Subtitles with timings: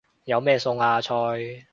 [0.25, 0.99] 有咩餸啊？
[0.99, 1.67] 菜